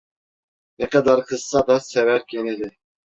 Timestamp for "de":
2.59-2.77